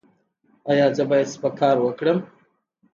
[0.69, 2.17] ایا زه باید سپک کار وکړم؟